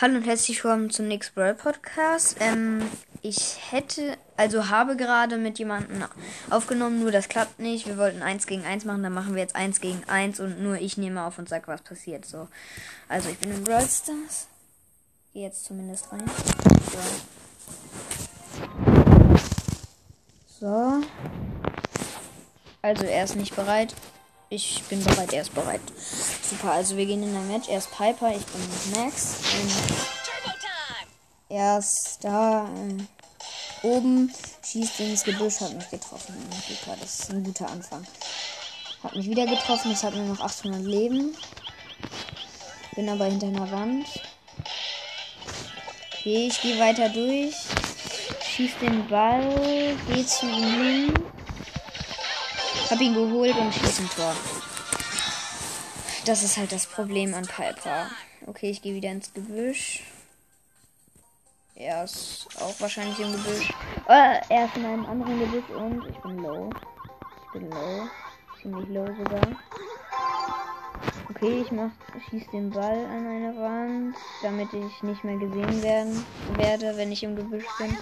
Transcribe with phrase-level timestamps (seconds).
[0.00, 2.36] Hallo und herzlich willkommen zum Nix World Podcast.
[2.38, 2.88] Ähm,
[3.20, 6.04] ich hätte, also habe gerade mit jemandem
[6.50, 7.88] aufgenommen, nur das klappt nicht.
[7.88, 10.76] Wir wollten 1 gegen 1 machen, dann machen wir jetzt 1 gegen 1 und nur
[10.76, 12.26] ich nehme auf und sag, was passiert.
[12.26, 12.46] So.
[13.08, 14.46] Also ich bin in Brawl Stars.
[15.32, 16.22] Geh jetzt zumindest rein.
[20.60, 20.60] So.
[20.60, 21.02] so.
[22.82, 23.96] Also er ist nicht bereit.
[24.50, 25.82] Ich bin bereit, er ist bereit.
[26.42, 27.68] Super, also wir gehen in ein Match.
[27.68, 29.40] Er ist Piper, ich bin Max.
[31.50, 34.32] er ist da äh, oben,
[34.64, 36.34] schießt ins Gebüsch, hat mich getroffen.
[36.66, 38.06] Super, das ist ein guter Anfang.
[39.02, 41.36] Hat mich wieder getroffen, ich habe nur noch 800 Leben.
[42.94, 44.06] Bin aber hinter einer Wand.
[46.10, 47.54] Okay, ich gehe weiter durch.
[48.42, 51.14] Schieß den Ball, gehe zu ihm hin.
[52.90, 54.34] Hab ihn geholt und schieß ein Tor.
[56.24, 58.08] Das ist halt das Problem an Piper.
[58.46, 60.02] Okay, ich gehe wieder ins Gebüsch.
[61.74, 63.72] Er ist auch wahrscheinlich im Gebüsch.
[64.06, 64.12] Oh,
[64.48, 66.70] er ist in einem anderen Gebüsch und ich bin low.
[67.46, 68.08] Ich bin low.
[68.60, 69.40] Ziemlich low sogar.
[71.30, 71.90] Okay, ich mach,
[72.28, 77.22] schieß den Ball an eine Wand, damit ich nicht mehr gesehen werden werde, wenn ich
[77.22, 77.96] im Gebüsch bin.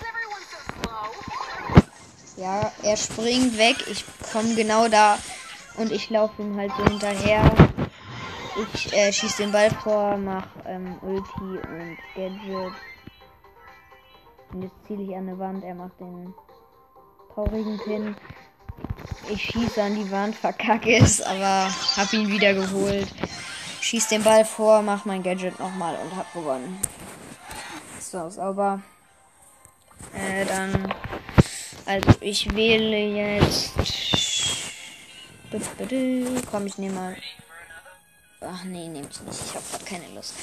[2.36, 3.76] Ja, er springt weg.
[3.90, 5.18] Ich komme genau da
[5.76, 7.50] und ich laufe ihm halt so hinterher.
[8.74, 12.72] Ich äh, schieße den Ball vor, mach ähm, Ulti und Gadget.
[14.52, 15.64] Und jetzt ziele ich an der Wand.
[15.64, 16.34] Er macht den
[17.34, 18.16] traurigen Pin.
[19.28, 23.08] Ich schieße an die Wand, verkacke es, aber hab ihn wieder geholt.
[23.80, 26.80] Schieß den Ball vor, mach mein Gadget nochmal und hab gewonnen.
[28.00, 28.80] So, sauber.
[30.14, 30.94] Äh, dann
[31.86, 33.72] also ich wähle jetzt.
[36.50, 37.16] Komm, ich nehme mal.
[38.40, 39.40] Ach nee, nehme ich nicht.
[39.46, 40.34] Ich habe gerade keine Lust.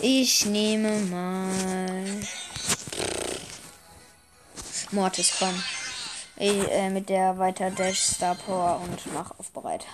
[0.00, 2.20] Ich nehme mal.
[4.92, 5.62] Mortis, komm.
[6.36, 9.86] Ich, äh, mit der weiter Dash Star Power und mach auf bereit.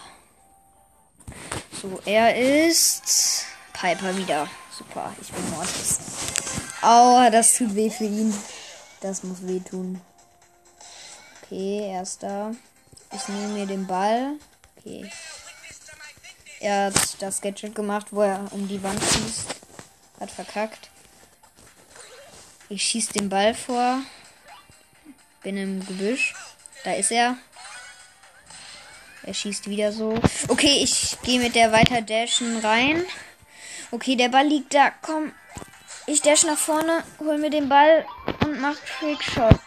[1.81, 4.49] So, er ist Piper wieder.
[4.77, 5.99] Super, ich bin Mortis.
[6.83, 8.35] Aua, das tut weh für ihn.
[9.01, 10.01] Das muss wehtun.
[11.51, 12.55] Okay, er ist da.
[13.11, 14.33] Ich nehme mir den Ball.
[14.77, 15.11] Okay.
[16.61, 19.55] Er hat das Gadget gemacht, wo er um die Wand schießt.
[20.21, 20.91] Hat verkackt.
[22.69, 24.03] Ich schieße den Ball vor.
[25.43, 26.35] Bin im Gebüsch.
[26.85, 27.39] Da ist er.
[29.23, 30.21] Er schießt wieder so.
[30.49, 33.07] Okay, ich gehe mit der weiter dashen rein.
[33.91, 34.91] Okay, der Ball liegt da.
[35.01, 35.33] Komm.
[36.07, 38.05] Ich dash nach vorne, hol mir den Ball
[38.45, 39.59] und mach Trickshot.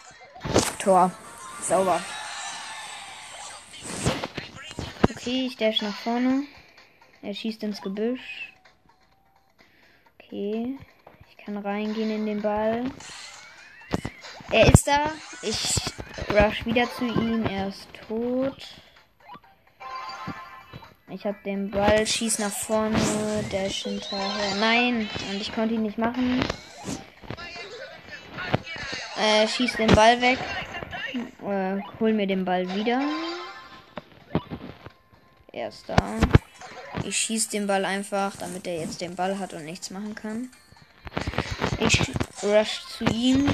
[0.78, 1.10] Tor.
[1.62, 2.00] Sauber.
[5.10, 6.44] Okay, ich dash nach vorne.
[7.22, 8.52] Er schießt ins Gebüsch.
[10.18, 10.78] Okay.
[11.30, 12.84] Ich kann reingehen in den Ball.
[14.50, 15.12] Er ist da.
[15.42, 15.76] Ich
[16.30, 17.46] rush wieder zu ihm.
[17.46, 18.56] Er ist tot.
[21.08, 22.96] Ich hab den Ball, schieß nach vorne,
[23.50, 24.54] dash hinterher.
[24.58, 26.42] Nein, und ich konnte ihn nicht machen.
[29.18, 30.38] Äh, schieß den Ball weg.
[31.14, 33.02] Äh, hol mir den Ball wieder.
[35.52, 35.96] Er ist da.
[37.04, 40.50] Ich schieße den Ball einfach, damit er jetzt den Ball hat und nichts machen kann.
[41.78, 42.00] Ich
[42.42, 43.52] rush zu ihm.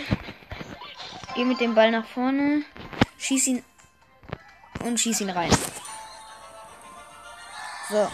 [1.34, 2.62] Gehe mit dem Ball nach vorne.
[3.18, 3.64] Schieß ihn.
[4.84, 5.50] Und schieß ihn rein.
[7.90, 8.08] So.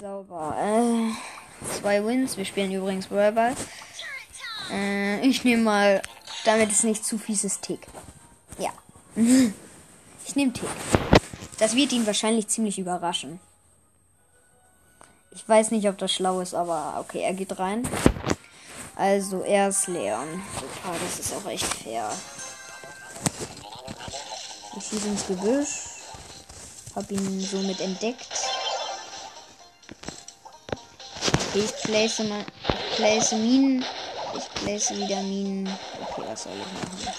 [0.00, 0.56] Sauber.
[0.58, 2.36] Äh, zwei Wins.
[2.36, 3.56] Wir spielen übrigens World
[4.70, 6.02] Äh, ich nehme mal
[6.44, 7.86] damit es nicht zu fies ist, Tick.
[8.58, 8.70] Ja.
[10.26, 10.68] ich nehme Tick.
[11.58, 13.40] Das wird ihn wahrscheinlich ziemlich überraschen.
[15.30, 17.88] Ich weiß nicht, ob das schlau ist, aber okay, er geht rein.
[18.96, 20.42] Also, er ist Leon.
[20.54, 22.08] Super, das ist auch echt fair.
[24.76, 25.68] Ich schieße ins Gebüsch.
[26.94, 28.28] Hab ihn somit entdeckt.
[31.54, 32.44] Ich place mal.
[32.68, 33.84] Ich place Minen.
[34.36, 35.68] Ich place wieder Minen.
[36.16, 37.14] Okay, was soll ich machen?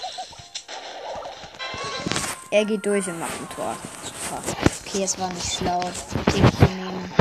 [2.50, 3.76] Er geht durch und macht ein Tor.
[4.02, 4.42] Super.
[4.86, 5.80] Okay, es war nicht schlau,
[6.34, 7.14] den zu nehmen.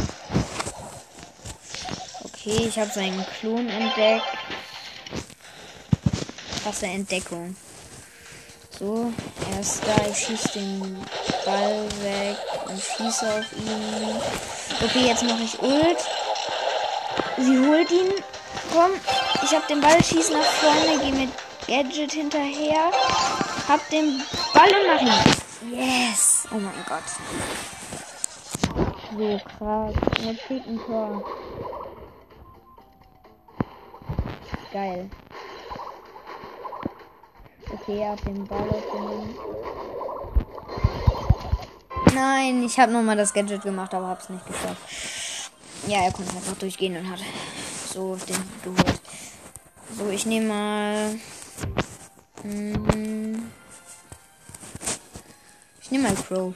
[2.23, 4.23] Okay, ich habe seinen Klon entdeckt.
[6.63, 7.57] Krasse Entdeckung.
[8.79, 9.11] So,
[9.51, 9.95] er ist da.
[10.09, 11.05] Ich schieße den
[11.43, 12.37] Ball weg
[12.67, 14.21] und schieße auf ihn.
[14.81, 15.99] Okay, jetzt mache ich Ult.
[17.37, 18.13] Sie holt ihn.
[18.71, 18.91] Komm,
[19.43, 21.29] ich habe den Ball, schieß nach vorne, gehe mit
[21.67, 22.91] Gadget hinterher,
[23.67, 24.21] hab den
[24.53, 25.77] Ball und mach ihn.
[25.77, 26.47] Yes!
[26.51, 27.03] Oh mein Gott.
[29.17, 29.93] So krass.
[30.21, 31.23] Jetzt fehlt ein Tor.
[34.75, 35.09] geil.
[37.71, 39.35] Okay, er hat den Ball aufgenommen.
[42.13, 44.81] Nein, ich habe nochmal das Gadget gemacht, aber hab's nicht geschafft.
[45.87, 47.19] Ja, er konnte einfach durchgehen und hat
[47.93, 49.01] so den geholt.
[49.97, 51.19] So, ich nehme mal.
[52.45, 53.51] Hm,
[55.81, 56.53] ich nehme mal Crow.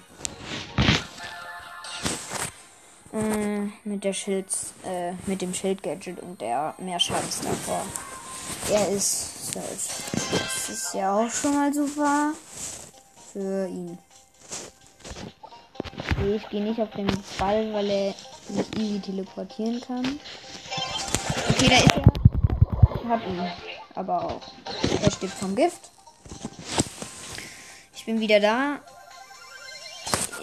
[3.12, 4.46] Äh, mit der Schild,
[4.86, 7.84] äh, mit dem Schild-Gadget und der mehr Schadens davor.
[8.70, 12.34] Er ist Das ist ja auch schon mal super
[13.34, 13.98] für ihn.
[16.12, 17.08] Okay, ich gehe nicht auf den
[17.40, 18.16] Ball, weil er
[18.50, 20.20] nicht easy teleportieren kann.
[21.50, 22.04] Okay, da ist er.
[22.94, 23.52] Ich hab ihn.
[23.96, 24.59] Aber auch.
[25.02, 25.92] Er stirbt vom Gift.
[27.96, 28.80] Ich bin wieder da.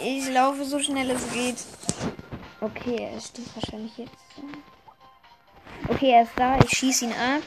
[0.02, 1.56] Ich laufe so schnell es geht.
[2.60, 4.12] Okay, er steht wahrscheinlich jetzt.
[5.88, 6.58] Okay, er ist da.
[6.60, 7.42] Ich schieße ihn ab.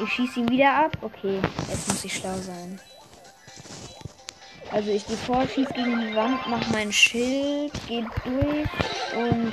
[0.00, 0.96] Ich schieße ihn wieder ab.
[1.00, 2.80] Okay, jetzt muss ich schlau sein.
[4.72, 8.68] Also ich gehe vor, schieße gegen die Wand, mach mein Schild, geht durch
[9.16, 9.52] und.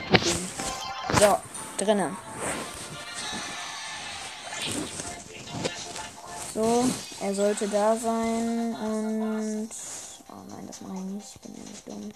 [1.20, 1.38] So,
[1.78, 2.16] drinnen.
[6.58, 6.86] So,
[7.22, 9.70] er sollte da sein und.
[10.28, 11.28] Oh nein, das mache ich nicht.
[11.36, 12.10] Ich bin nämlich dumm.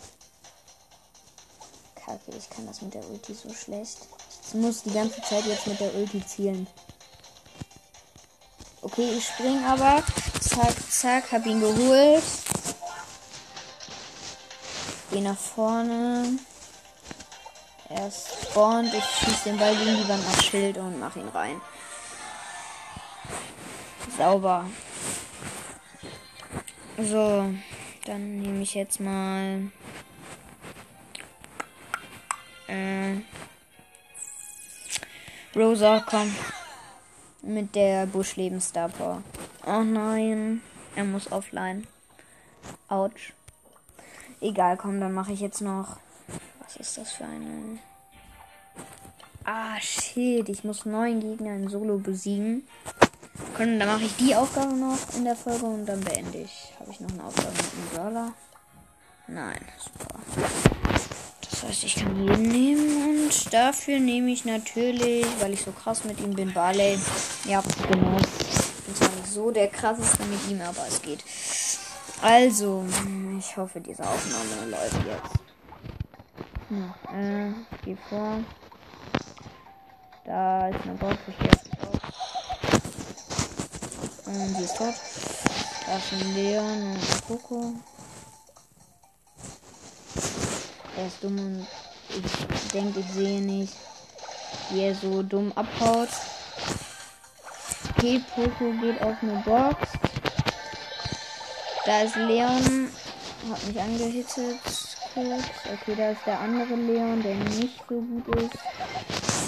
[1.94, 4.00] Kacke, ich kann das mit der Ulti so schlecht.
[4.48, 6.66] Ich muss die ganze Zeit jetzt mit der Ulti zielen.
[8.82, 10.04] Okay, ich spring aber.
[10.40, 12.24] Zack, zack, hab ihn geholt.
[15.12, 16.40] Geh nach vorne.
[17.90, 18.92] Er spawnt.
[18.92, 21.62] Ich schieße den Ball gegen die Wand nach Schild und mach ihn rein.
[24.18, 24.66] Sauber.
[26.98, 27.54] So,
[28.06, 29.72] dann nehme ich jetzt mal.
[32.68, 33.18] Äh,
[35.56, 36.34] Rosa, komm.
[37.42, 38.92] Mit der Buschleben Star.
[39.66, 40.62] Oh nein.
[40.96, 41.88] Er muss offline.
[42.88, 43.34] Autsch.
[44.42, 45.98] Egal, komm, dann mache ich jetzt noch.
[46.60, 47.80] Was ist das für eine.
[49.44, 50.48] Ah, shit.
[50.50, 52.68] Ich muss neun Gegner in Solo besiegen.
[53.56, 56.74] Können, dann mache ich die Aufgabe noch in der Folge und dann beende ich.
[56.80, 58.34] Habe ich noch eine Aufgabe mit dem Brawler?
[59.28, 60.20] Nein, super.
[61.50, 66.04] Das heißt, ich kann jeden nehmen und dafür nehme ich natürlich, weil ich so krass
[66.04, 66.98] mit ihm bin, Barley.
[67.46, 67.62] Ja,
[67.92, 68.18] genau.
[68.18, 71.24] Ich bin zwar nicht so der krasseste mit ihm, aber es geht.
[72.22, 72.86] Also,
[73.38, 75.42] ich hoffe, diese Aufnahme läuft jetzt.
[76.70, 77.54] Hm, äh,
[77.84, 78.40] geh vor.
[80.26, 81.61] Da ist eine gehe
[84.36, 84.94] und sie ist tot.
[85.86, 87.74] Da ein Leon und Coco.
[90.98, 91.68] Er ist dumm und
[92.10, 93.74] ich denke, ich sehe nicht,
[94.70, 96.10] wie er so dumm abhaut.
[97.98, 99.90] Okay, Poco geht auf eine Box.
[101.86, 102.90] Da ist Leon.
[103.50, 104.60] Hat mich angehittet.
[105.16, 108.54] Okay, da ist der andere Leon, der nicht so gut ist.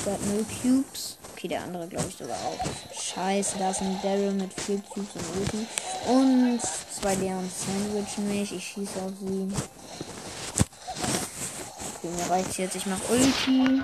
[0.06, 1.18] Der hat null Cubes.
[1.44, 2.58] Okay, der andere glaube ich sogar auch.
[2.98, 5.68] Scheiße, da ist ein Daryl mit 4 Cubes und Ulti.
[6.08, 8.56] Und zwei Leons sandwichen mich.
[8.56, 9.52] Ich schieße auf sie.
[11.98, 12.78] Okay, mir reicht jetzt.
[12.78, 13.82] Ich mache Ulti.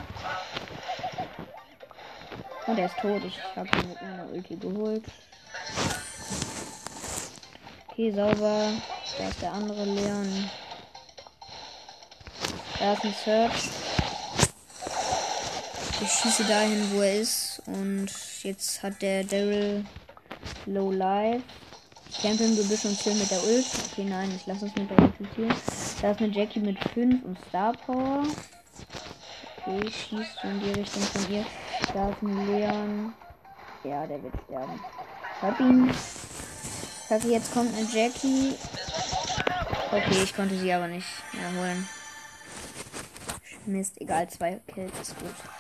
[2.67, 3.21] Und er ist tot.
[3.25, 5.03] Ich habe ihn mit meiner Ulti geholt.
[7.89, 8.71] Okay, sauber.
[9.17, 10.49] Da ist der andere Leon.
[12.79, 13.88] Da ist ein Search.
[16.01, 17.61] Ich schieße dahin, wo er ist.
[17.65, 18.07] Und
[18.43, 19.85] jetzt hat der Daryl
[20.65, 21.43] Low Life.
[22.09, 23.65] Ich kämpfe im Gebüsch und chill mit der Ult.
[23.91, 25.53] Okay, nein, ich lasse es mit der Ult zielen.
[26.01, 28.23] Da ist eine Jackie mit 5 und Star Power.
[29.57, 31.45] Okay, ich schieße in die Richtung von ihr.
[31.93, 33.13] Da ist ein Leon.
[33.83, 34.79] Ja, der wird sterben.
[35.35, 35.89] Ich hab ihn.
[35.89, 38.55] Ich jetzt kommt eine Jackie.
[39.91, 41.87] Okay, ich konnte sie aber nicht erholen.
[43.65, 45.58] Mist, egal, zwei Kills ist gut.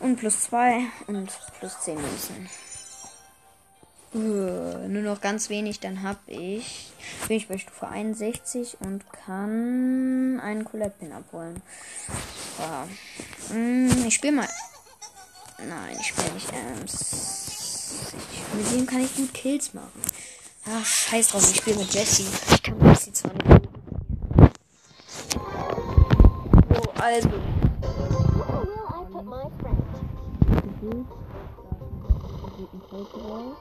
[0.00, 2.48] Und plus 2 und plus 10 Münzen.
[4.14, 6.92] Uh, nur noch ganz wenig, dann hab ich.
[7.28, 11.60] Bin ich bei Stufe 61 und kann einen Colette-Pin abholen.
[12.58, 12.86] Ja.
[13.50, 14.48] Hm, ich spiele mal.
[15.58, 18.14] Nein, ich spiele nicht ernst.
[18.54, 20.00] mit dem kann ich gut Kills machen.
[20.66, 22.24] Ach, scheiß drauf, ich spiele mit Jesse.
[22.52, 23.68] Ich kann Jesse zwar nicht.
[26.70, 27.45] So, also.
[32.96, 33.56] Retro.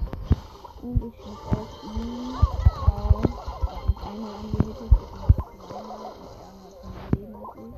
[0.82, 5.34] Und ich habe auf ihn auf äh, einmal angewickelt, ich habe
[5.68, 7.74] zweimal und einmal von meinem Leben übrig.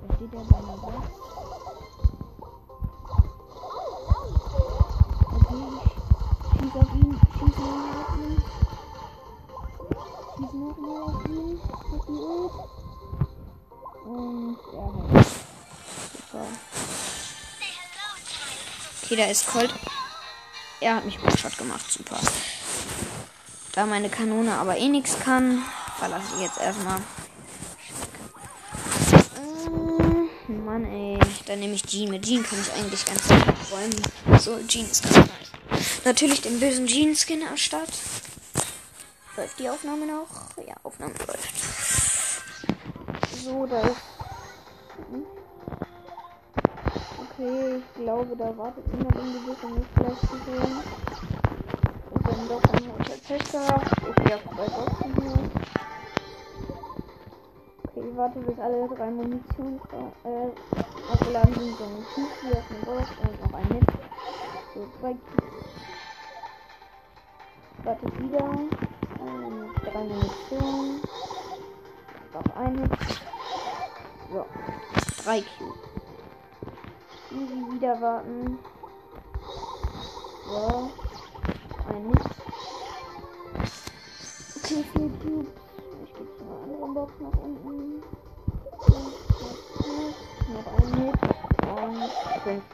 [0.00, 1.04] Da steht er bei einer Box.
[5.34, 8.36] Okay, ich schieße auf ihn, schieße ihn auf ihn.
[10.38, 11.60] Schieße nochmal auf ihn,
[11.90, 12.54] mit ihn auf.
[14.06, 15.26] Und er ja, hat.
[16.16, 16.44] Super.
[19.02, 19.74] Okay, da ist Colt.
[20.82, 21.90] Er hat mich One-Shot gemacht.
[21.92, 22.18] Super.
[23.70, 25.62] Da meine Kanone aber eh nichts kann,
[25.96, 26.98] verlasse ich jetzt erstmal.
[29.36, 31.20] Äh, Mann, ey.
[31.46, 32.10] Dann nehme ich Jean.
[32.10, 34.40] Mit Jean kann ich eigentlich ganz gut räumen.
[34.40, 35.28] So, Jean ist ganz nice.
[36.04, 37.90] Natürlich den bösen Jean-Skin am Start.
[39.36, 40.26] Läuft die Aufnahme noch?
[40.66, 41.54] Ja, Aufnahme läuft.
[43.44, 44.21] So, da ist.
[47.42, 50.78] Okay, ich glaube, da wartet niemand im Gebiet, um mich gleich zu sehen.
[52.10, 53.80] Und dann doch ein Hotel Pester.
[54.08, 55.38] Okay, ich habe zwei Boxen hier.
[57.88, 59.80] Okay, ich warte, bis alle drei Munition
[60.22, 60.50] äh,
[61.12, 61.78] aufgeladen sind.
[61.78, 63.86] So ein Kies hier auf dem Box und noch ein Hit.
[64.74, 65.50] So, zwei Kies.
[67.82, 68.44] Warte wieder.
[69.18, 71.00] Und drei Munition.
[72.34, 72.92] Noch ein Hit.
[74.30, 74.46] So,
[75.24, 76.01] drei Cubes
[77.32, 78.58] easy wieder warten.
[80.46, 80.90] So.
[81.88, 82.24] Ein Hit.
[84.56, 85.48] Okay, vier Cubes.
[86.04, 88.02] Ich gehe zu einer anderen Box nach unten.
[90.52, 91.16] Noch ein Hit.
[91.62, 92.02] Und
[92.42, 92.64] fünf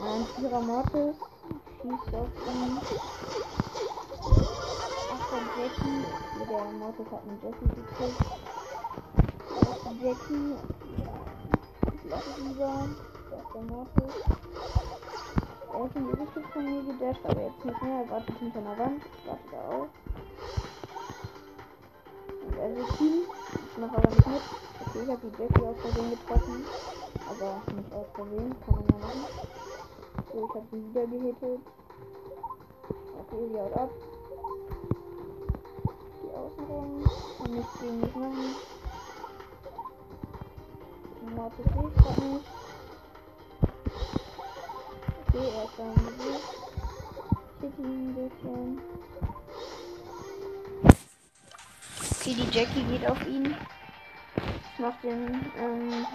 [0.00, 1.16] Ein Vierer Mortis.
[1.80, 2.78] Schießt auf ihn.
[5.12, 6.00] Ach, der Jackie.
[6.38, 8.20] Der Mortis hat einen Jackie gekriegt.
[10.02, 10.54] Jackie
[12.08, 12.88] lasse lieber.
[13.30, 14.14] Da ist der Mortis.
[15.72, 18.02] Er ist in die Richtung von mir gedasht, aber jetzt nicht mehr.
[18.02, 19.02] Er wartet hinter einer Wand.
[19.04, 19.88] Ich warte da auch.
[22.46, 23.26] Und er sieht ihn.
[23.70, 24.42] Ich mache aber nicht mit.
[24.80, 26.66] Okay, ich habe die Jackie aus Versehen getroffen.
[27.28, 28.56] Aber nicht aus Versehen.
[28.64, 29.26] Kann man ja machen.
[30.32, 31.60] So, ich habe sie wieder gehittet.
[33.18, 33.90] Okay, sie haut ab.
[36.22, 37.08] Die Außenrum.
[37.38, 38.56] Kann nichts gegen mich machen.
[41.36, 42.46] Mortis sehe ich gerade nicht.
[45.28, 46.66] Okay, er ist dann besiegt.
[47.60, 48.80] City ein bisschen.
[52.10, 53.54] Okay, die Jackie geht auf ihn.
[54.72, 56.06] Ich mach den ähm,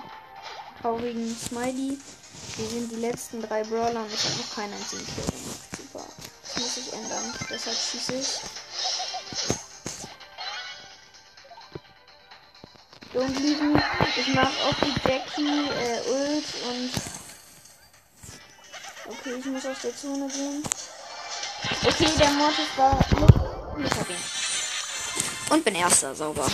[0.81, 1.99] traurigen Smiley.
[2.57, 5.77] Wir sind die letzten drei Brawler und ich habe noch keinen einzigen Kill gemacht.
[5.77, 6.05] Super.
[6.41, 7.33] Das muss ich ändern.
[7.47, 8.39] Deshalb schieße ich.
[13.27, 13.83] Leave me.
[14.17, 16.91] Ich mach auf die Jackie äh, Ult und.
[19.05, 20.63] Okay, ich muss aus der Zone gehen.
[21.85, 22.99] Okay, der Mortis war.
[23.77, 24.15] Ich hab ihn.
[25.51, 26.47] Und bin erster, sauber.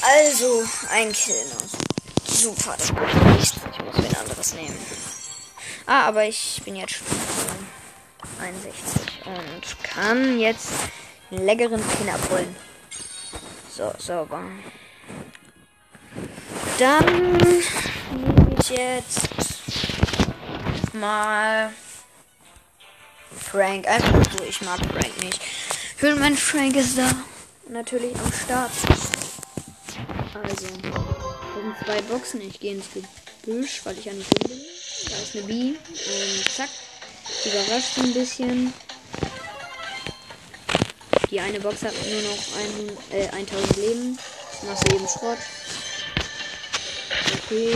[0.00, 2.34] Also, ein Kill noch.
[2.34, 3.54] Super, das geht nicht.
[3.72, 4.78] Ich muss wen anderes nehmen.
[5.86, 7.06] Ah, aber ich bin jetzt schon
[8.40, 10.68] 61 und kann jetzt
[11.30, 12.73] einen leckeren Pin abholen.
[13.76, 14.40] So, sauber.
[16.78, 17.58] Dann nehme
[18.56, 19.28] ich jetzt
[20.92, 21.72] mal
[23.36, 23.88] Frank.
[23.88, 25.40] Einfach so, ich mag Frank nicht.
[25.98, 27.10] Höhlenmensch Frank ist da.
[27.68, 28.70] Natürlich am Start.
[30.40, 32.42] Also, sind zwei Boxen.
[32.42, 32.86] Ich gehe ins
[33.42, 34.60] Gebüsch, weil ich ja nicht bin.
[35.10, 35.70] Da ist eine B.
[35.70, 36.70] Und zack.
[37.44, 38.72] Überrascht ein bisschen.
[41.34, 44.16] Die eine Box hat nur noch ein, äh, 1000 Leben.
[44.60, 45.38] Sie eben Schrott.
[47.44, 47.74] Okay,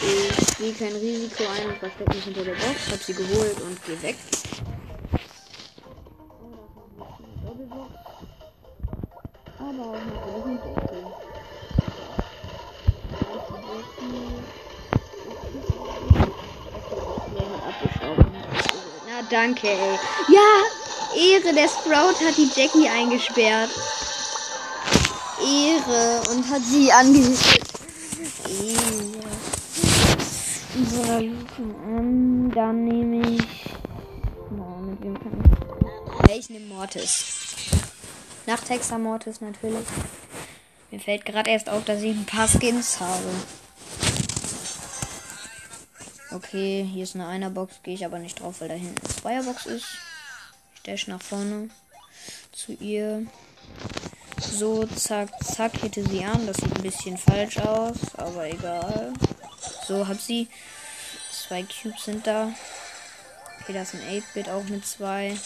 [0.00, 2.90] ich gehe kein Risiko ein und verstecke mich hinter der Box.
[2.90, 4.16] Hab sie geholt und gehe weg.
[9.58, 11.04] Aber auch natürlich nicht Jackie.
[19.06, 19.98] Na danke, ey.
[20.28, 20.62] Ja,
[21.16, 23.70] Ehre, der Sprout hat die Jackie eingesperrt.
[25.40, 27.62] Ehre und hat sie angehittet.
[28.48, 29.14] Ehre.
[30.90, 31.02] So,
[32.54, 33.64] dann nehme ich.
[34.50, 36.30] Oh, mit wem kann ich?
[36.30, 37.24] Ja, ich nehme Mortis.
[38.46, 39.86] Nach Texas Mortis natürlich.
[40.90, 43.30] Mir fällt gerade erst auf, dass ich ein paar Skins habe.
[46.32, 49.66] Okay, hier ist eine Einerbox, gehe ich aber nicht drauf, weil da hinten eine Zweierbox
[49.66, 49.86] ist.
[50.86, 51.70] Dash nach vorne
[52.52, 53.26] zu ihr.
[54.38, 56.46] So, zack, zack, hätte sie an.
[56.46, 59.12] Das sieht ein bisschen falsch aus, aber egal.
[59.86, 60.48] So, hab sie.
[61.32, 62.52] Zwei Cubes sind da.
[63.60, 65.36] Okay, da ist ein 8-Bit auch mit zwei.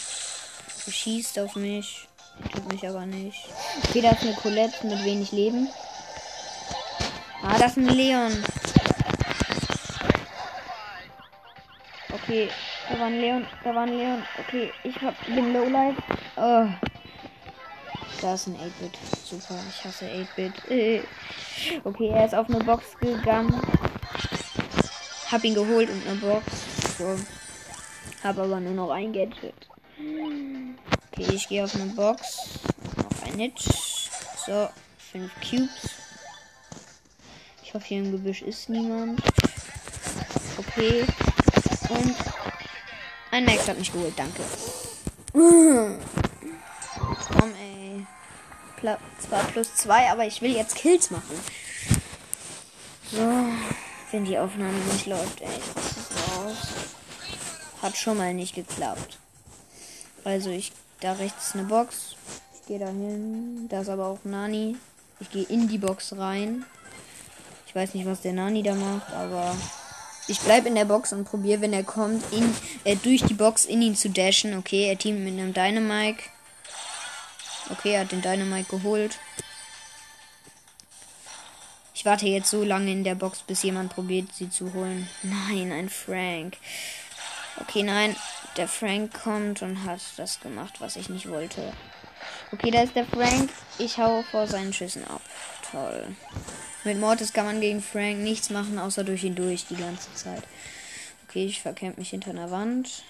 [0.85, 2.07] Sie schießt auf mich.
[2.53, 3.45] Tut mich aber nicht.
[3.87, 5.69] Okay, da ist eine Colette mit wenig Leben.
[7.41, 8.43] Ah, das ist ein Leon.
[12.11, 12.49] Okay,
[12.89, 13.45] da war ein Leon.
[13.63, 14.23] Da war ein Leon.
[14.39, 16.01] Okay, ich hab, bin Lowlife.
[16.35, 16.67] Oh.
[18.21, 18.97] Da ist ein 8-Bit.
[19.23, 21.05] Super, ich hasse 8-Bit.
[21.83, 23.53] Okay, er ist auf eine Box gegangen.
[25.29, 26.45] Hab ihn geholt und eine Box.
[26.97, 27.17] So.
[28.23, 29.53] Hab aber nur noch ein Gadget.
[31.11, 32.59] Okay, ich gehe auf eine Box.
[32.95, 33.59] Noch ein Hit.
[33.59, 35.89] So, fünf Cubes.
[37.61, 39.21] Ich hoffe, hier im Gebüsch ist niemand.
[40.57, 41.05] Okay.
[41.89, 42.28] Und
[43.39, 44.41] ein Max hat mich geholt, danke.
[45.31, 45.97] Komm,
[47.61, 48.05] ey.
[48.77, 51.39] Pla zwar plus zwei, aber ich will jetzt Kills machen.
[53.11, 53.45] So,
[54.11, 55.47] wenn die Aufnahme nicht läuft, ey.
[55.47, 56.57] Raus.
[57.81, 59.17] Hat schon mal nicht geklappt.
[60.25, 62.15] Also ich, da rechts ist eine Box.
[62.55, 63.67] Ich gehe da hin.
[63.69, 64.75] Da ist aber auch Nani.
[65.21, 66.65] Ich gehe in die Box rein.
[67.67, 69.55] Ich weiß nicht, was der Nani da macht, aber
[70.29, 73.65] ich bleibe in der Box und probiere, wenn er kommt, in, äh, durch die Box
[73.65, 74.57] in ihn zu dashen.
[74.57, 76.23] Okay, er teamt mit einem Dynamike.
[77.71, 79.17] Okay, er hat den Dynamike geholt.
[81.93, 85.09] Ich warte jetzt so lange in der Box, bis jemand probiert, sie zu holen.
[85.23, 86.57] Nein, ein Frank.
[87.57, 88.15] Okay, nein.
[88.55, 91.73] Der Frank kommt und hat das gemacht, was ich nicht wollte.
[92.51, 93.49] Okay, da ist der Frank.
[93.77, 95.21] Ich hau vor seinen Schüssen ab.
[95.71, 96.15] Toll.
[96.83, 100.43] Mit Mortis kann man gegen Frank nichts machen, außer durch ihn durch die ganze Zeit.
[101.27, 103.03] Okay, ich verkämp mich hinter einer Wand.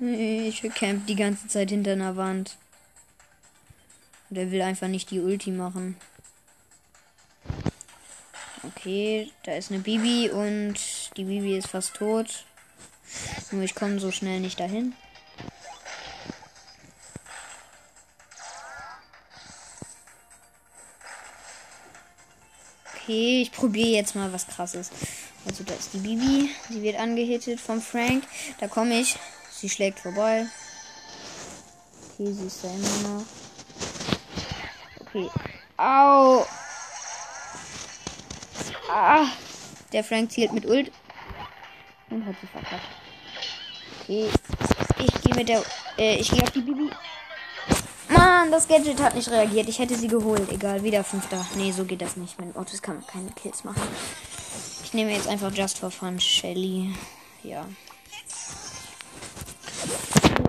[0.00, 2.56] Ich verkämp die ganze Zeit hinter einer Wand.
[4.28, 5.96] Und er will einfach nicht die Ulti machen.
[8.64, 10.74] Okay, da ist eine Bibi und
[11.16, 12.44] die Bibi ist fast tot.
[13.52, 14.94] Nur ich komme so schnell nicht dahin.
[23.06, 24.90] Okay, ich probiere jetzt mal was krasses.
[25.46, 26.50] Also da ist die Bibi.
[26.68, 28.24] Sie wird angehittet vom Frank.
[28.58, 29.14] Da komme ich.
[29.52, 30.44] Sie schlägt vorbei.
[32.18, 33.24] Okay, sie ist da immer noch.
[35.06, 35.30] Okay.
[35.76, 36.44] Au!
[38.90, 39.28] Ah!
[39.92, 40.90] Der Frank zielt mit Ult.
[42.10, 42.82] Und hat sie verkackt.
[44.02, 44.28] Okay.
[44.98, 45.62] Ich gehe mit der.
[45.96, 46.90] Äh, ich gehe auf die Bibi.
[48.16, 49.68] Mann, das Gadget hat nicht reagiert.
[49.68, 50.50] Ich hätte sie geholt.
[50.52, 51.44] Egal, wieder fünfter.
[51.56, 52.40] Nee, so geht das nicht.
[52.40, 53.82] Mit Autos kann man keine Kills machen.
[54.84, 56.94] Ich nehme jetzt einfach Just for Fun Shelly.
[57.42, 57.66] Ja.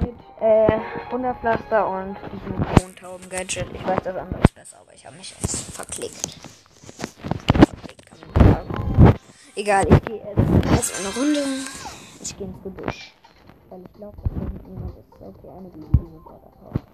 [0.01, 0.79] Mit äh,
[1.11, 3.67] Wunderpflaster und diesem Tontauben-Gadget.
[3.73, 6.37] Ich weiß, das andere ist besser, aber ich habe mich jetzt verklickt.
[9.55, 10.21] Egal, ich gehe
[10.75, 11.43] jetzt eine Runde.
[12.21, 13.13] Ich gehe ins Gebüsch.
[13.69, 15.13] Weil ich glaube, da niemand ist.
[15.19, 16.86] Okay, eine Bibi sofort abhaut.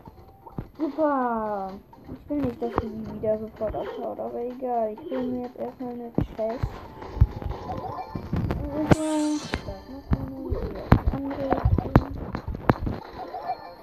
[0.77, 1.71] Super!
[2.11, 4.93] Ich will nicht, dass sie wieder sofort abhaut, aber egal.
[4.93, 6.65] Ich will mir jetzt erstmal eine Chest.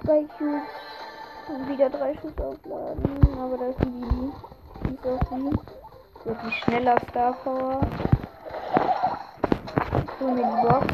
[0.03, 0.61] Zwei Cubes.
[1.47, 3.19] Und wieder drei Schuss aufladen.
[3.39, 4.31] Aber da ist die Bibi.
[4.85, 6.29] Die ist auch die.
[6.29, 7.81] Hat die schneller Star Power.
[10.03, 10.85] Ich hole mir die Box.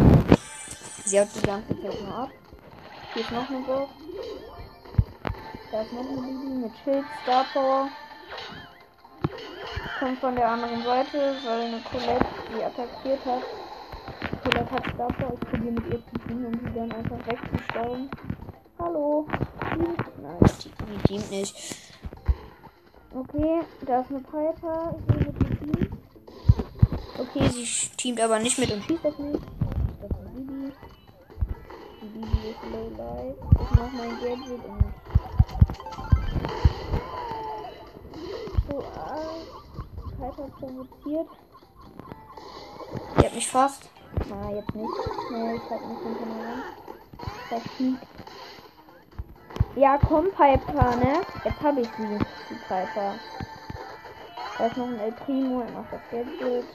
[1.06, 2.30] Sie haut die ganze Zeit nur ab.
[3.14, 3.90] Hier ist noch eine Box.
[5.78, 7.88] Da ist noch eine Bibi mit Schild, Star Power.
[10.00, 13.44] Kommt von der anderen Seite, weil eine Colette sie attackiert hat.
[14.44, 15.34] Colette hat Star Power.
[15.36, 18.10] Ich probiere mit ihr zu teamen, um sie dann einfach wegzustauben.
[18.80, 19.28] Hallo.
[20.20, 21.56] Nein, die, die teamt nicht.
[23.14, 24.96] Okay, da ist eine Piper.
[27.20, 29.40] Okay, sie teamt aber nicht mit und schießt das nicht.
[30.02, 30.72] Das ist Bibi.
[32.02, 33.38] Die ist low life.
[33.62, 35.07] Ich mach mein Gadget und
[38.78, 39.18] so ah,
[40.20, 41.28] Piper provoziert.
[43.18, 43.90] Die hat mich fast.
[44.30, 44.88] Na, jetzt nicht.
[45.32, 46.64] Nee, ich hab mich hinter mir ran.
[47.50, 48.08] Verfliegt.
[49.76, 51.22] Ja, komm, Piper, ne?
[51.44, 53.14] Jetzt hab ich sie, die Piper.
[54.58, 56.66] Da ist noch ein El Primo, er macht das Gadget.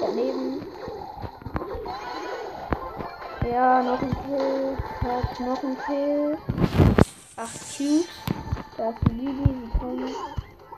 [0.00, 0.66] Daneben.
[3.50, 4.76] Ja, noch ein Kill.
[5.02, 6.38] Hat noch ein Kill.
[7.36, 8.08] 8 Cubes.
[8.76, 10.35] Da ist die Bibi, sie kommt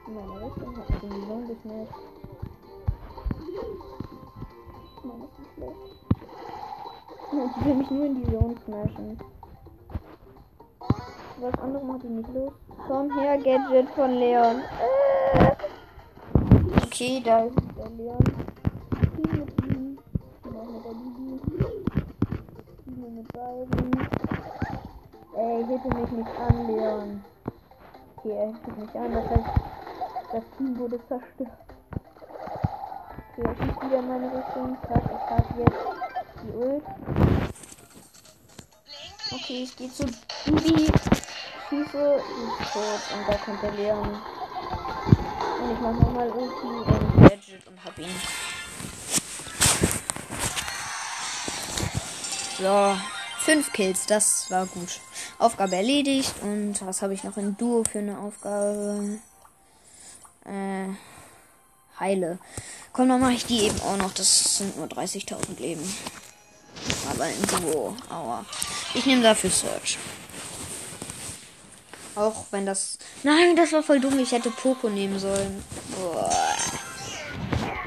[0.09, 1.95] in meine Richtung, hat den Lohn gesnappt.
[5.05, 5.77] Mann, das ist schlecht.
[7.31, 9.19] Ich will mich nur in die Zone smashen.
[11.41, 12.53] Was anderes macht die nicht los.
[12.89, 14.57] Komm her, Gadget von Leon.
[14.61, 15.51] Äh.
[16.85, 18.25] Okay, da ist der Leon.
[19.17, 19.99] Hier mit ihm.
[20.45, 21.41] Noch mit der Bibi.
[22.87, 23.91] Hier mit beiden.
[25.37, 27.25] Ey, hitte mich nicht an, Leon.
[28.17, 29.13] Okay, er mich an.
[29.13, 29.78] Das heißt,
[30.33, 31.51] das Team wurde zerstört.
[33.31, 34.77] Okay, er schießt wieder in meine Richtung.
[34.83, 34.91] Ich
[35.31, 35.77] habe jetzt
[36.43, 36.85] die Ult.
[39.31, 40.05] Okay, ich gehe zu
[40.45, 40.91] Bibi.
[41.69, 43.01] Schieße, sie ist tot.
[43.15, 44.09] Und da kommt der Leon.
[45.63, 48.15] Und ich mache nochmal Ulti und Gadget und hab ihn.
[52.59, 52.97] So,
[53.39, 55.01] fünf Kills, das war gut.
[55.39, 56.35] Aufgabe erledigt.
[56.43, 59.21] Und was habe ich noch in Duo für eine Aufgabe?
[60.49, 60.89] Äh,
[62.01, 62.39] heile.
[62.93, 64.13] Komm, dann mache ich die eben auch noch.
[64.13, 65.83] Das sind nur 30.000 Leben.
[67.11, 67.97] Aber in Duo.
[68.09, 68.45] Aua.
[68.95, 69.99] Ich nehme dafür Search.
[72.15, 72.99] Auch wenn das.
[73.23, 74.19] Nein, das war voll dumm.
[74.19, 75.63] Ich hätte Poco nehmen sollen.
[75.97, 76.31] Boah.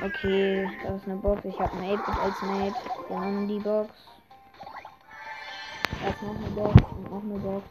[0.03, 1.45] Okay, da ist eine Box.
[1.45, 2.75] Ich habe ein 8-Bit als Mate.
[3.09, 3.89] Haben die Box.
[6.01, 7.65] Da ist noch eine Box und noch eine Box.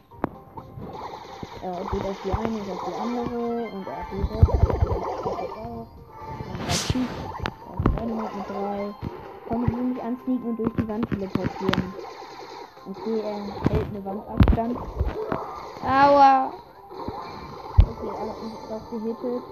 [1.63, 4.49] Er geht auf die eine, ich auf die andere und er die Box.
[6.47, 7.09] Dann drei Typ.
[7.67, 8.95] Da ist Dynamite mit drei.
[9.49, 11.95] Komm, ich will mich ansneaken und durch die Wand teleportieren.
[12.89, 13.37] Okay, er
[13.69, 14.77] hält eine Wandabstand.
[15.83, 16.53] Aua!
[17.79, 19.43] Okay, er hat mich drauf gehittet.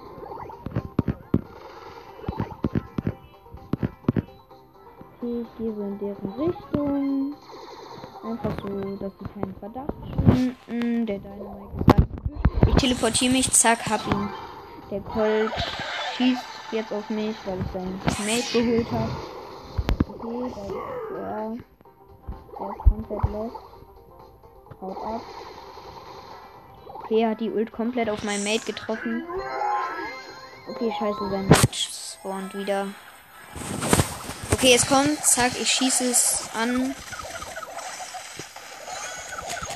[5.21, 7.35] Okay, ich gehe so in deren Richtung.
[8.23, 11.05] Einfach so, dass sie keinen Verdacht schinden.
[11.05, 11.98] Der Dynamite
[12.69, 14.29] Ich teleportiere mich, zack, hab ihn.
[14.91, 15.51] Der Colt
[16.15, 19.11] schießt jetzt auf mich, weil ich seinen Mate geholt habe.
[20.07, 20.77] Okay, da ist
[21.19, 21.57] er.
[22.59, 23.55] Der ist komplett lost.
[24.81, 25.21] Haut ab.
[26.93, 29.23] Okay, er hat die Ult komplett auf meinen Mate getroffen.
[30.69, 32.87] Okay, scheiße, sein Mate spawnt wieder.
[34.53, 35.25] Okay, es kommt.
[35.25, 36.93] Zack, ich schieße es an.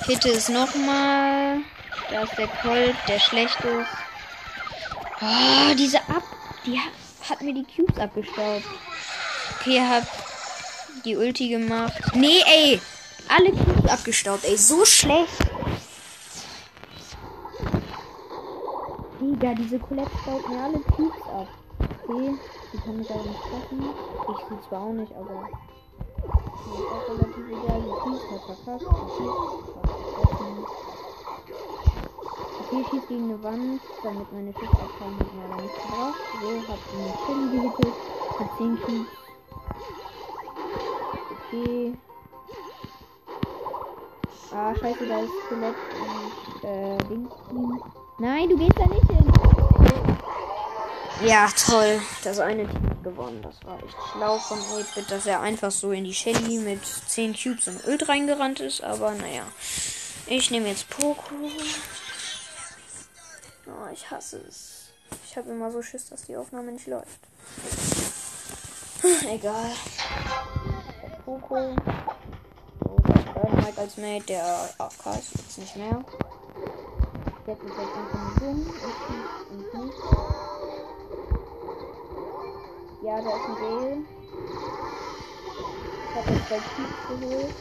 [0.06, 1.62] Hitte es nochmal.
[2.10, 3.89] Da ist der Colt, der schlecht ist.
[5.21, 6.23] Oh, diese Ab...
[6.65, 8.63] Die hat, mir die Cubes abgestaubt.
[9.60, 10.03] Okay, hab
[11.03, 11.93] die Ulti gemacht.
[12.13, 12.82] Nee, ey!
[13.29, 14.58] Alle Cubes abgestaubt, ey.
[14.58, 15.34] So schlecht.
[19.19, 21.47] Digga, diese Colette staubt mir alle Cubes ab.
[21.79, 22.36] Okay.
[22.73, 23.89] Die kann mich auch nicht treffen.
[24.29, 25.49] Ich sie zwar auch nicht, aber.
[26.65, 27.82] Mir ist auch relativ egal.
[27.82, 28.86] Die schießt hat verkackt.
[29.19, 30.92] Die.
[32.74, 36.20] Okay, schießt gegen eine Wand, damit meine Schiffsabfall mit aber nicht gebracht.
[36.42, 37.94] So, hab einen Schild gehittet.
[38.40, 39.08] Mit 10 Cubes.
[41.38, 41.94] Okay.
[44.56, 47.32] Ah, scheiße, da ist Skelett und äh, Dings.
[48.18, 49.34] Nein, du gehst da nicht hin.
[51.28, 52.02] Ja, toll.
[52.24, 53.42] Das eine Team hat gewonnen.
[53.44, 57.36] Das war echt schlau von 8-Bit, dass er einfach so in die Shelly mit 10
[57.36, 58.84] Cubes und Öl reingerannt ist.
[58.84, 59.44] Aber naja.
[60.26, 61.36] Ich nehme jetzt Poco.
[63.67, 64.89] Oh, ich hasse es.
[65.26, 67.19] Ich habe immer so Schiss, dass die Aufnahme nicht läuft.
[69.30, 69.71] Egal.
[71.26, 71.76] Poco.
[73.73, 74.26] Mike als Mate.
[74.26, 76.04] Der AFK ist jetzt nicht mehr.
[77.47, 78.73] Jetzt ist jetzt einfach dumm.
[79.49, 79.97] Und nicht.
[83.04, 83.97] Ja, da ist ein Gale.
[86.10, 87.56] Ich habe jetzt zwei Keeps geholt.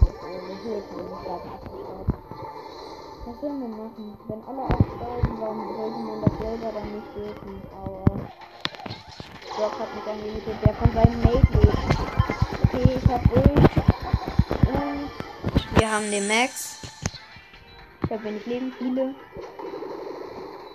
[0.00, 2.13] Also, wir helfen uns gerade abgestaubt.
[3.26, 4.18] Was sollen wir machen?
[4.28, 7.62] Wenn alle abstauben, warum sollte man das selber dann nicht dürfen?
[7.72, 8.04] Aua.
[9.56, 11.78] Brock hat mich angehittet, der von seinem Mate lebt.
[12.64, 13.46] Okay, ich hab Ult.
[14.66, 16.80] Und wir haben den Max.
[18.04, 19.14] Ich hab wenig Leben, viele.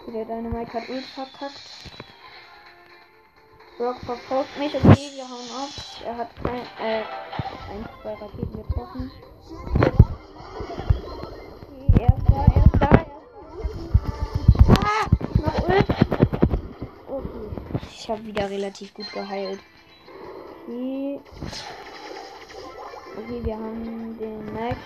[0.08, 1.62] Der Dynamite hat Ult verkackt.
[3.78, 4.74] Brock verfolgt mich.
[4.74, 5.70] Okay, wir hauen ab.
[6.04, 7.04] Er hat kein, äh,
[7.70, 9.12] ein, zwei Raketen getroffen.
[18.10, 19.60] Habe wieder relativ gut geheilt.
[20.63, 21.19] Okay.
[23.15, 24.78] Okay, wir haben den Max.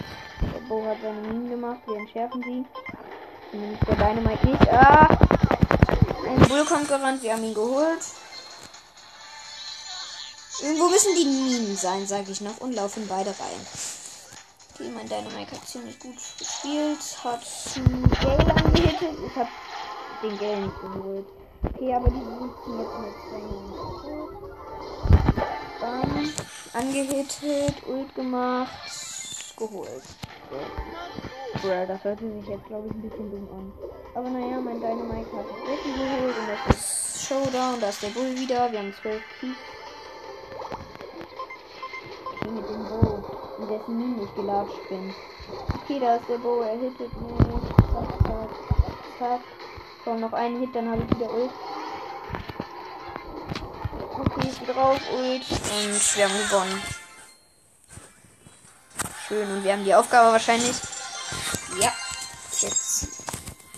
[0.41, 1.79] Der Bo hat seine Minen gemacht.
[1.86, 2.65] Wir entschärfen sie.
[3.49, 4.69] Zumindest der Dynamite nicht.
[4.69, 5.07] Ah!
[6.27, 7.23] Ein Bull kommt gerannt.
[7.23, 8.03] Wir haben ihn geholt.
[10.62, 13.67] Irgendwo müssen die Minen sein, sage ich noch, und laufen beide rein.
[14.73, 17.45] Okay, mein Dynamite hat ziemlich gut gespielt, hat
[17.77, 19.17] einen Gale angehittet.
[19.27, 19.49] Ich habe
[20.21, 21.42] den Gale nicht geholt.
[21.63, 22.88] Okay, aber die sind jetzt mit
[25.82, 26.34] Dann
[26.73, 30.04] angehittet, Ult gemacht, geholt.
[31.62, 33.71] Bro, das hört sich jetzt, glaube ich, ein bisschen dumm an.
[34.15, 37.80] Aber naja, mein Dynamite hat Ulti geholt und das ist Showdown.
[37.80, 38.71] Da ist der Bull wieder.
[38.71, 39.56] Wir haben 12 Keys.
[42.54, 43.23] mit dem Bo,
[43.60, 45.13] in dessen Minen ich gelatscht bin.
[45.76, 47.38] Okay, da ist der Bo, er hittet mich.
[47.91, 48.49] Zack, zack,
[49.19, 49.62] zack.
[50.03, 51.51] Komm, noch einen Hit, dann habe ich wieder Ult.
[54.19, 55.49] Okay, ich drauf, Ult.
[55.49, 56.81] Und wir haben gewonnen.
[59.27, 60.75] Schön, und wir haben die Aufgabe wahrscheinlich.
[61.79, 61.93] Ja.
[62.59, 63.07] Jetzt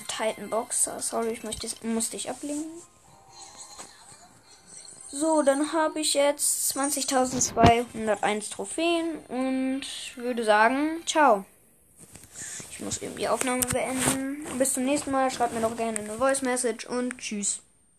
[0.07, 0.99] Titan Boxer.
[0.99, 2.65] Sorry, ich möchte, musste ich ablehnen.
[5.11, 9.85] So, dann habe ich jetzt 20.201 Trophäen und
[10.15, 11.45] würde sagen, ciao.
[12.77, 14.45] Ich muss eben die Aufnahme beenden.
[14.57, 15.31] Bis zum nächsten Mal.
[15.31, 17.61] Schreibt mir doch gerne eine Voice Message und tschüss.